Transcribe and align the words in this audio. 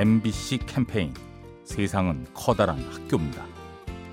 MBC 0.00 0.60
캠페인 0.66 1.12
세상은 1.62 2.24
커다란 2.32 2.78
학교입니다. 2.90 3.44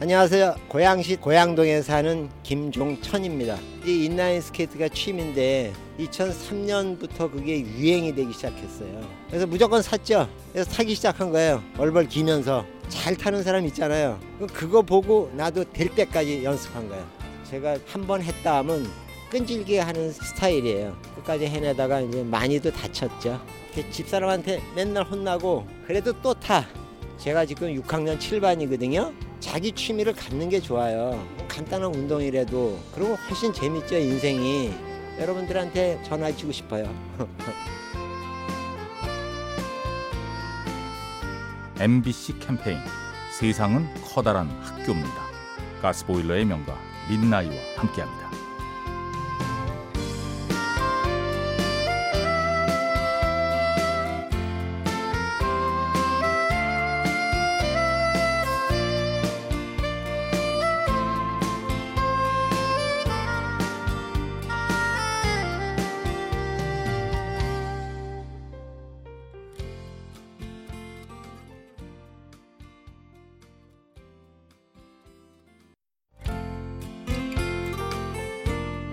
안녕하세요. 0.01 0.55
고양시 0.67 1.15
고양동에 1.15 1.81
사는 1.81 2.27
김종천입니다. 2.43 3.57
이 3.85 4.03
인라인 4.03 4.41
스케이트가 4.41 4.89
취미인데 4.89 5.71
2003년부터 5.97 7.31
그게 7.31 7.61
유행이 7.61 8.13
되기 8.15 8.33
시작했어요. 8.33 8.99
그래서 9.29 9.47
무조건 9.47 9.81
샀죠. 9.81 10.27
그래서 10.51 10.69
타기 10.71 10.93
시작한 10.93 11.31
거예요. 11.31 11.63
얼벌 11.77 12.09
기면서 12.09 12.65
잘 12.89 13.15
타는 13.15 13.43
사람 13.43 13.65
있잖아요. 13.67 14.19
그거 14.53 14.81
보고 14.81 15.31
나도 15.37 15.63
될 15.71 15.87
때까지 15.95 16.43
연습한 16.43 16.89
거예요. 16.89 17.07
제가 17.49 17.77
한 17.87 18.05
번 18.05 18.21
했다 18.21 18.57
하면 18.57 18.85
끈질기게 19.31 19.79
하는 19.79 20.11
스타일이에요. 20.11 20.97
끝까지 21.15 21.45
해내다가 21.45 22.01
이제 22.01 22.23
많이도 22.23 22.71
다쳤죠. 22.73 23.39
집사람한테 23.91 24.61
맨날 24.75 25.03
혼나고 25.03 25.67
그래도 25.85 26.13
또 26.21 26.33
타. 26.33 26.65
제가 27.17 27.45
지금 27.45 27.69
6학년 27.73 28.17
7반이거든요. 28.19 29.13
자기 29.39 29.71
취미를 29.71 30.13
갖는 30.13 30.49
게 30.49 30.59
좋아요. 30.59 31.25
간단한 31.47 31.93
운동이라도 31.93 32.79
그리고 32.93 33.15
훨씬 33.15 33.53
재밌죠 33.53 33.97
인생이. 33.97 34.73
여러분들한테 35.19 35.99
전화 36.03 36.31
주고 36.35 36.51
싶어요. 36.51 36.93
MBC 41.79 42.39
캠페인 42.39 42.79
세상은 43.31 43.87
커다란 44.03 44.49
학교입니다. 44.61 45.27
가스보일러의 45.81 46.45
명가 46.45 46.75
민나이와 47.09 47.53
함께합니다. 47.77 48.46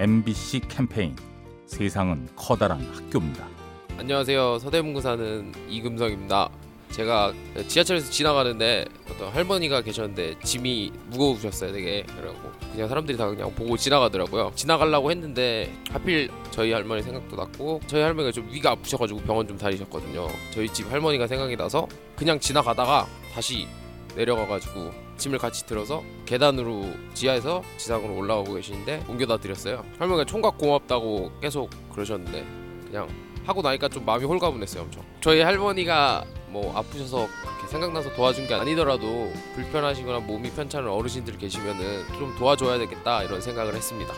MBC 0.04 0.60
캠페인 0.68 1.16
세상은 1.64 2.28
커다란 2.36 2.78
학교입니다. 2.92 3.48
안녕하세요. 3.96 4.58
서대문구 4.58 5.00
사는 5.00 5.50
이금성입니다. 5.66 6.50
제가 6.90 7.32
지하철에서 7.66 8.10
지나가는데 8.10 8.84
어떤 9.10 9.32
할머니가 9.32 9.80
계셨는데 9.80 10.40
짐이 10.44 10.92
무거우셨어요 11.08 11.72
되게 11.72 12.02
그래갖고 12.02 12.50
그냥 12.72 12.86
사람들이 12.86 13.16
다 13.16 13.28
그냥 13.28 13.52
보고 13.54 13.78
지나가더라고요 13.78 14.52
지나가려고 14.54 15.10
했는데 15.10 15.72
하필 15.90 16.30
저희 16.50 16.72
할머니 16.72 17.02
생각도 17.02 17.34
났고 17.34 17.80
저희 17.86 18.02
할머니가 18.02 18.30
좀 18.30 18.46
위가 18.52 18.72
아프셔가지고 18.72 19.22
병원 19.22 19.48
좀 19.48 19.56
다니셨거든요 19.56 20.28
저희 20.52 20.68
집 20.68 20.88
할머니가 20.92 21.26
생각이 21.26 21.56
나서 21.56 21.88
그냥 22.14 22.38
지나가다가 22.38 23.08
다시 23.32 23.66
내려가가지고 24.14 25.03
짐을 25.16 25.38
같이 25.38 25.66
들어서 25.66 26.02
계단으로 26.26 26.86
지하에서 27.14 27.62
지상으로 27.76 28.16
올라오고 28.16 28.54
계시는데 28.54 29.04
옮겨다 29.08 29.38
드렸어요. 29.38 29.84
할머니가 29.98 30.24
총각 30.24 30.58
고맙다고 30.58 31.32
계속 31.40 31.70
그러셨는데 31.92 32.44
그냥 32.86 33.08
하고 33.44 33.62
나니까 33.62 33.88
좀 33.88 34.04
마음이 34.04 34.24
홀가분했어요 34.24 34.82
엄청. 34.82 35.02
저희 35.20 35.40
할머니가 35.40 36.24
뭐 36.48 36.76
아프셔서 36.76 37.28
생각나서 37.68 38.12
도와준 38.14 38.46
게 38.46 38.54
아니더라도 38.54 39.32
불편하시거나 39.54 40.20
몸이 40.20 40.50
편찮은 40.52 40.88
어르신들 40.88 41.38
계시면은 41.38 42.06
좀 42.18 42.34
도와줘야 42.38 42.78
되겠다 42.78 43.22
이런 43.24 43.40
생각을 43.40 43.74
했습니다. 43.74 44.14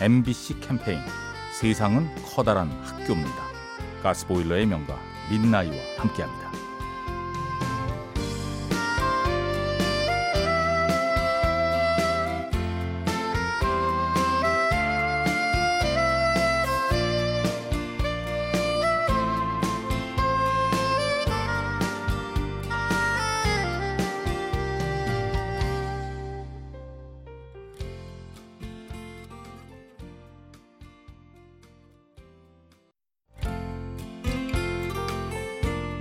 MBC 0.00 0.60
캠페인 0.60 1.00
세상은 1.52 2.08
커다란 2.24 2.70
학교입니다. 2.82 3.50
가스보일러의 4.02 4.66
명가 4.66 4.98
민나이와 5.30 5.76
함께합니다. 5.98 6.49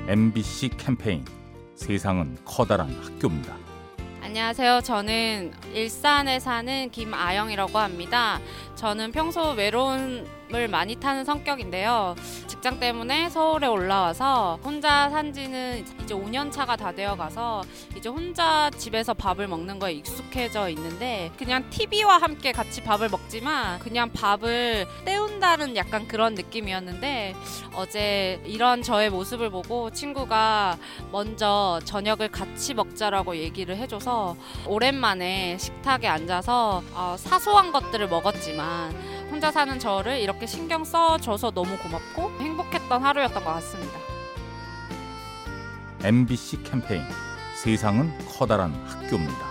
MBC 0.10 0.70
캠페인 0.70 1.24
세상은 1.76 2.36
커다란 2.44 2.90
학교입니다. 3.00 3.56
안녕하세요. 4.24 4.82
저는 4.82 5.52
일산에 5.72 6.40
사는 6.40 6.90
김아영이라고 6.90 7.78
합니다. 7.78 8.40
저는 8.80 9.12
평소 9.12 9.52
외로움을 9.52 10.70
많이 10.70 10.96
타는 10.96 11.26
성격인데요. 11.26 12.16
직장 12.48 12.80
때문에 12.80 13.30
서울에 13.30 13.68
올라와서 13.68 14.58
혼자 14.64 15.10
산 15.10 15.34
지는 15.34 15.86
이제 16.02 16.16
5년 16.16 16.50
차가 16.50 16.78
다 16.78 16.94
되어 16.94 17.18
가서 17.18 17.62
이제 17.98 18.08
혼자 18.08 18.70
집에서 18.78 19.14
밥을 19.14 19.50
먹는 19.50 19.80
거에 19.80 19.92
익숙해져 19.92 20.70
있는데 20.70 21.30
그냥 21.38 21.70
TV와 21.70 22.20
함께 22.20 22.54
같이 22.54 22.82
밥을 22.82 23.10
먹지만 23.10 23.80
그냥 23.80 24.14
밥을 24.14 24.88
때운다는 25.04 25.76
약간 25.76 26.08
그런 26.08 26.36
느낌이었는데 26.36 27.36
어제 27.76 28.42
이런 28.46 28.82
저의 28.82 29.10
모습을 29.10 29.50
보고 29.50 29.90
친구가 29.90 30.78
먼저 31.12 31.82
저녁을 31.84 32.30
같이 32.30 32.74
먹자라고 32.74 33.36
얘기를 33.36 33.76
해줘서 33.76 34.38
오랜만에 34.68 35.58
식탁에 35.58 36.08
앉아서 36.08 36.82
어, 36.94 37.16
사소한 37.18 37.74
것들을 37.74 38.08
먹었지만 38.08 38.69
혼자 39.32 39.52
사는 39.52 39.78
저를 39.80 40.20
이렇게 40.20 40.46
신경 40.46 40.84
써줘서 40.84 41.52
너무 41.52 41.78
고맙고 41.78 42.32
행복했던 42.40 43.04
하루였던 43.04 43.44
것 43.44 43.54
같습니다. 43.54 44.00
MBC 46.04 46.64
캠페인 46.64 47.04
세상은 47.62 48.12
커다란 48.26 48.74
학교입니다. 48.86 49.50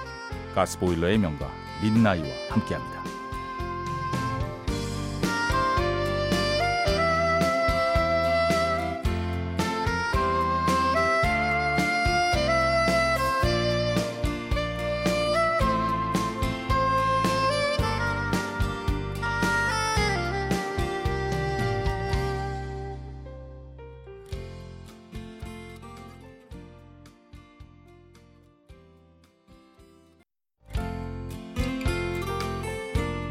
가스보일러의 0.55 1.19
명가 1.19 1.51
민나이와 1.83 2.27
함께합니다. 2.51 3.18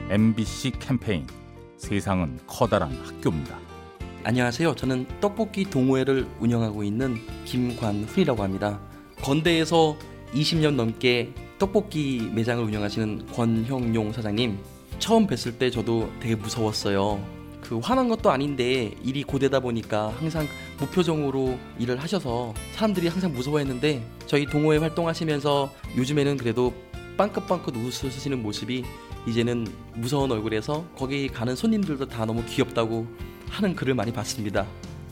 MBC 0.10 0.72
캠페인 0.80 1.28
세상은 1.76 2.40
커다란 2.48 2.94
학교입니다. 3.04 3.60
안녕하세요. 4.24 4.74
저는 4.76 5.06
떡볶이 5.20 5.66
동호회를 5.66 6.26
운영하고 6.40 6.86
있는 6.86 7.18
김관훈이라고 7.44 8.42
합니다. 8.42 8.80
건대에서 9.22 9.98
20년 10.34 10.76
넘게 10.76 11.34
떡볶이 11.60 12.32
매장을 12.34 12.64
운영하시는 12.64 13.28
권형용 13.34 14.14
사장님 14.14 14.58
처음 15.00 15.28
뵀을 15.28 15.60
때 15.60 15.70
저도 15.70 16.10
되게 16.22 16.36
무서웠어요. 16.36 17.22
그 17.60 17.80
화난 17.80 18.08
것도 18.08 18.32
아닌데 18.32 18.94
일이 19.04 19.24
고되다 19.24 19.60
보니까 19.60 20.14
항상 20.20 20.48
무표정으로 20.80 21.60
일을 21.80 22.02
하셔서 22.02 22.54
사람들이 22.72 23.10
항상 23.10 23.34
무서워했는데 23.34 24.08
저희 24.26 24.46
동호회 24.46 24.78
활동하시면서 24.78 25.70
요즘에는 25.98 26.38
그래도 26.38 26.74
빵긋빵긋 27.18 27.76
웃으시는 27.76 28.42
모습이 28.42 28.86
이제는 29.28 29.68
무서운 29.94 30.32
얼굴에서 30.32 30.86
거기 30.96 31.28
가는 31.28 31.54
손님들도 31.54 32.08
다 32.08 32.26
너무 32.26 32.44
귀엽다고 32.46 33.06
하는 33.50 33.76
글을 33.76 33.94
많이 33.94 34.14
봤습니다. 34.14 34.66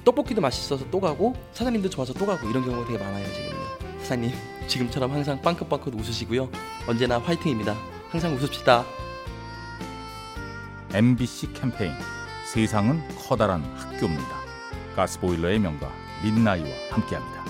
떡볶이도 0.06 0.40
맛있어서 0.40 0.90
또 0.90 1.02
가고 1.02 1.36
사장님도 1.52 1.90
좋아서 1.90 2.14
또 2.14 2.26
가고 2.26 2.50
이런 2.50 2.64
경우가 2.64 2.88
되게 2.88 3.04
많아요 3.04 3.26
지금요. 3.26 4.00
사장님 4.00 4.32
지금처럼 4.68 5.12
항상 5.12 5.42
빵긋빵긋 5.42 5.94
웃으시고요. 5.94 6.50
언제나 6.88 7.20
화이팅입니다. 7.20 7.76
항상 8.10 8.34
웃읍시다. 8.36 8.86
MBC 10.94 11.52
캠페인 11.54 11.92
세상은 12.54 13.02
커다란 13.28 13.64
학교입니다. 13.76 14.46
가스보일러의 14.96 15.60
명가 15.60 15.92
민나이와 16.24 16.70
함께합니다. 16.92 17.45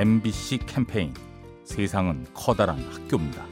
MBC 0.00 0.60
캠페인 0.64 1.12
세상은 1.62 2.24
커다란 2.32 2.78
학교입니다. 2.90 3.44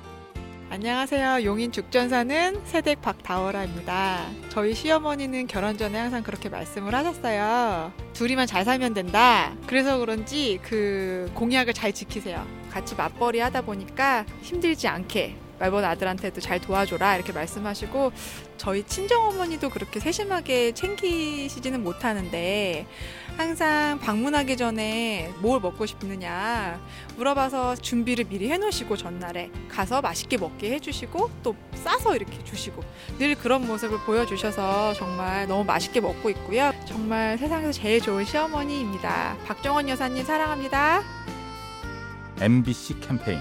안녕하세요. 0.71 1.45
용인 1.45 1.73
죽전 1.73 2.09
사는 2.09 2.59
세댁 2.65 3.03
박다월아입니다. 3.03 4.25
저희 4.49 4.73
시어머니는 4.73 5.47
결혼 5.47 5.77
전에 5.77 5.99
항상 5.99 6.23
그렇게 6.23 6.49
말씀을 6.49 6.95
하셨어요. 6.95 7.93
둘이만 8.15 8.47
잘 8.47 8.65
살면 8.65 8.95
된다. 8.95 9.53
그래서 9.67 9.99
그런지 9.99 10.59
그 10.63 11.31
공약을 11.35 11.75
잘 11.75 11.93
지키세요. 11.93 12.47
같이 12.71 12.95
맞벌이 12.95 13.41
하다 13.41 13.61
보니까 13.61 14.25
힘들지 14.41 14.89
않게 14.89 15.37
말번 15.59 15.85
아들한테도 15.85 16.41
잘 16.41 16.61
도와줘라 16.61 17.17
이렇게 17.17 17.33
말씀하시고 17.33 18.13
저희 18.57 18.85
친정 18.85 19.27
어머니도 19.29 19.71
그렇게 19.71 20.01
세심하게 20.01 20.73
챙기시지는 20.73 21.83
못하는데 21.83 22.87
항상 23.37 23.99
방문하기 24.01 24.57
전에 24.57 25.33
뭘 25.41 25.61
먹고 25.61 25.87
싶느냐 25.87 26.81
물어봐서 27.17 27.77
준비를 27.77 28.25
미리 28.25 28.51
해놓으시고 28.51 28.97
전날에 28.97 29.51
가서 29.69 30.01
맛있게 30.01 30.37
먹게 30.39 30.73
해주시고 30.73 31.31
또 31.43 31.57
싸서 31.75 32.17
이렇게 32.17 32.43
주시고 32.45 32.83
늘 33.19 33.35
그런 33.35 33.67
모습을 33.67 33.99
보여주셔서 34.01 34.95
정말 34.95 35.47
너무 35.47 35.65
맛있게 35.65 36.01
먹고 36.01 36.31
있고요. 36.31 36.73
정말 36.87 37.39
세상에서 37.39 37.73
제일 37.73 38.01
좋은 38.01 38.25
시어머니입니다. 38.25 39.37
박정원 39.47 39.89
여사님 39.89 40.25
사랑합니다. 40.25 41.03
MBC 42.41 43.01
캠페인 43.01 43.41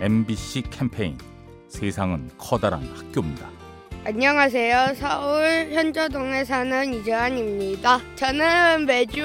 MBC 0.00 0.62
캠페인 0.70 1.16
세상은 1.68 2.28
커다란 2.36 2.82
학교입니다. 2.82 3.48
안녕하세요. 4.04 4.94
서울 4.96 5.70
현저동에 5.72 6.44
사는 6.44 6.92
이재환입니다. 6.94 8.00
저는 8.16 8.86
매주 8.86 9.22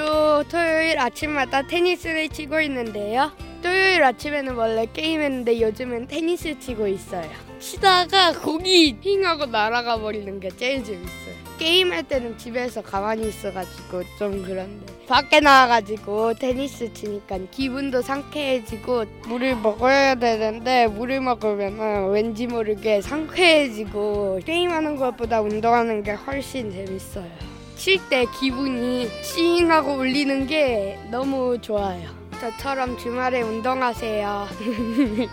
토요일 0.48 0.98
아침마다 0.98 1.66
테니스를 1.66 2.28
치고 2.30 2.60
있는데요. 2.62 3.32
토요일 3.62 4.02
아침에는 4.04 4.54
원래 4.54 4.86
게임했는데 4.90 5.60
요즘은 5.60 6.06
테니스 6.06 6.58
치고 6.60 6.86
있어요. 6.86 7.28
치다가 7.58 8.32
공이 8.32 8.96
핑하고 9.00 9.46
날아가 9.46 9.98
버리는 9.98 10.38
게 10.40 10.48
제일 10.50 10.82
재밌어요. 10.84 11.34
게임할 11.58 12.04
때는 12.04 12.38
집에서 12.38 12.80
가만히 12.80 13.28
있어가지고 13.28 14.02
좀 14.18 14.42
그런데 14.42 14.99
밖에 15.10 15.40
나와가지고 15.40 16.34
테니스 16.34 16.92
치니까 16.92 17.38
기분도 17.50 18.00
상쾌해지고 18.00 19.06
물을 19.26 19.56
먹어야 19.56 20.14
되는데 20.14 20.86
물을 20.86 21.20
먹으면 21.20 22.12
왠지 22.12 22.46
모르게 22.46 23.00
상쾌해지고 23.00 24.38
게임하는 24.46 24.94
것보다 24.94 25.40
운동하는 25.40 26.04
게 26.04 26.12
훨씬 26.12 26.70
재밌어요. 26.70 27.28
칠 27.74 27.98
때 28.08 28.24
기분이 28.38 29.08
싱하고 29.24 29.94
울리는 29.94 30.46
게 30.46 30.96
너무 31.10 31.60
좋아요. 31.60 32.08
저처럼 32.40 32.96
주말에 32.96 33.42
운동하세요. 33.42 34.46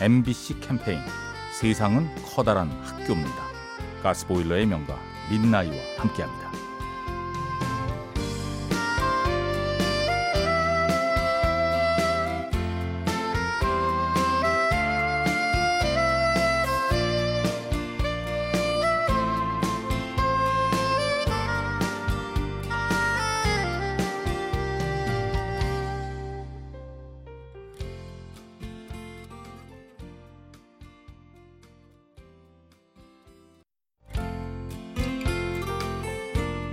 MBC 0.00 0.60
캠페인 0.60 1.00
세상은 1.58 2.08
커다란 2.24 2.70
학교입니다. 2.84 3.34
가스보일러의 4.04 4.66
명가 4.66 4.96
민나이와 5.28 5.74
함께합니다. 5.96 6.47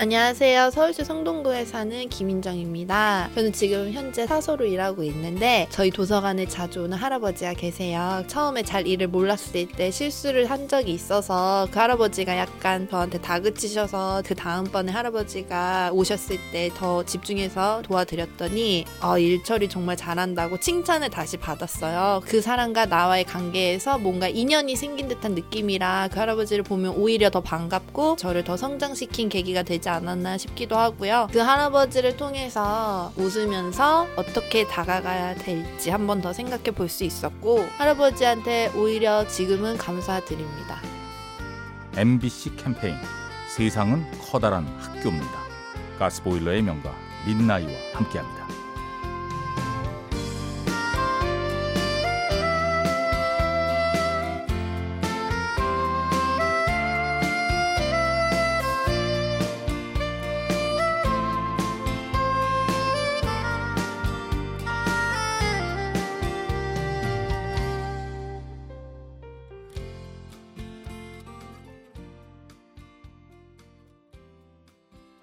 안녕하세요. 0.00 0.70
서울시 0.70 1.04
성동구에 1.04 1.64
사는 1.64 2.08
김인정입니다. 2.08 3.30
저는 3.34 3.52
지금 3.52 3.90
현재 3.90 4.28
사서로 4.28 4.64
일하고 4.64 5.02
있는데 5.02 5.66
저희 5.70 5.90
도서관에 5.90 6.46
자주 6.46 6.82
오는 6.84 6.96
할아버지가 6.96 7.54
계세요. 7.54 8.22
처음에 8.28 8.62
잘 8.62 8.86
일을 8.86 9.08
몰랐을 9.08 9.66
때 9.76 9.90
실수를 9.90 10.48
한 10.48 10.68
적이 10.68 10.92
있어서 10.92 11.66
그 11.72 11.80
할아버지가 11.80 12.38
약간 12.38 12.88
저한테 12.88 13.20
다그치셔서 13.20 14.22
그 14.24 14.36
다음번에 14.36 14.92
할아버지가 14.92 15.90
오셨을 15.92 16.38
때 16.52 16.70
더 16.76 17.02
집중해서 17.04 17.82
도와드렸더니 17.82 18.84
어, 19.02 19.18
일 19.18 19.42
처리 19.42 19.68
정말 19.68 19.96
잘한다고 19.96 20.60
칭찬을 20.60 21.10
다시 21.10 21.36
받았어요. 21.38 22.20
그 22.24 22.40
사람과 22.40 22.86
나와의 22.86 23.24
관계에서 23.24 23.98
뭔가 23.98 24.28
인연이 24.28 24.76
생긴 24.76 25.08
듯한 25.08 25.34
느낌이라 25.34 26.10
그 26.12 26.20
할아버지를 26.20 26.62
보면 26.62 26.94
오히려 26.94 27.30
더 27.30 27.40
반갑고 27.40 28.14
저를 28.14 28.44
더 28.44 28.56
성장시킨 28.56 29.28
계기가 29.28 29.64
되지 29.88 29.90
않았나 29.90 30.36
싶기도 30.36 30.76
하고요. 30.76 31.28
그 31.32 31.38
할아버지를 31.38 32.16
통해서 32.16 33.10
웃으면서 33.16 34.06
어떻게 34.16 34.66
다가가야 34.66 35.34
될지 35.36 35.90
한 35.90 36.06
번 36.06 36.20
더 36.20 36.32
생각해 36.32 36.70
볼 36.72 36.88
수 36.88 37.04
있었고 37.04 37.66
할아버지한테 37.78 38.72
오히려 38.76 39.26
지금은 39.26 39.78
감사드립니다. 39.78 40.80
MBC 41.96 42.56
캠페인 42.56 42.96
세상은 43.56 44.04
커다란 44.30 44.66
학교입니다. 44.78 45.38
가스보일러의 45.98 46.62
명가 46.62 46.92
민나이와 47.26 47.70
함께합니다. 47.94 48.46